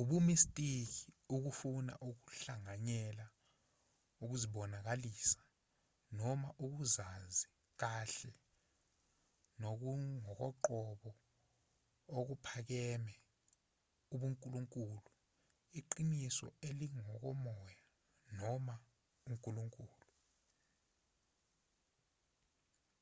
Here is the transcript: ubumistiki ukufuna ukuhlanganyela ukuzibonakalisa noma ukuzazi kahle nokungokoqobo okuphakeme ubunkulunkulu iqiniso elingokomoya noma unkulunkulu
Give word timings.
ubumistiki 0.00 1.04
ukufuna 1.34 1.92
ukuhlanganyela 2.10 3.26
ukuzibonakalisa 4.22 5.42
noma 6.18 6.48
ukuzazi 6.64 7.46
kahle 7.80 8.34
nokungokoqobo 9.60 11.10
okuphakeme 12.18 13.14
ubunkulunkulu 14.14 14.98
iqiniso 15.78 16.46
elingokomoya 16.68 17.84
noma 18.40 18.74
unkulunkulu 19.28 20.06